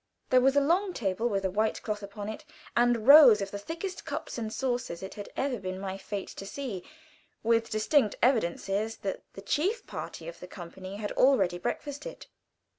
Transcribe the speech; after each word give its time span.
There 0.31 0.41
was 0.41 0.55
a 0.55 0.61
long 0.61 0.93
table 0.93 1.29
with 1.29 1.45
a 1.45 1.51
white 1.51 1.79
cloth 1.83 2.01
upon 2.01 2.27
it, 2.27 2.43
and 2.75 3.05
rows 3.07 3.39
of 3.39 3.51
the 3.51 3.59
thickest 3.59 4.03
cups 4.03 4.39
and 4.39 4.51
saucers 4.51 5.03
it 5.03 5.13
had 5.13 5.29
ever 5.37 5.59
been 5.59 5.79
my 5.79 5.95
fate 5.99 6.29
to 6.37 6.45
see, 6.47 6.83
with 7.43 7.69
distinct 7.69 8.15
evidences 8.19 8.95
that 9.05 9.21
the 9.33 9.43
chief 9.43 9.85
part 9.85 10.19
of 10.21 10.39
the 10.39 10.47
company 10.47 10.95
had 10.95 11.11
already 11.11 11.59
breakfasted. 11.59 12.25